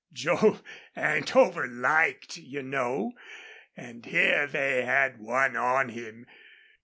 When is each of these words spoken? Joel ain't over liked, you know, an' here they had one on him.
Joel 0.11 0.59
ain't 0.97 1.35
over 1.35 1.67
liked, 1.67 2.35
you 2.35 2.63
know, 2.63 3.13
an' 3.77 4.01
here 4.01 4.47
they 4.47 4.83
had 4.83 5.19
one 5.19 5.55
on 5.55 5.89
him. 5.89 6.25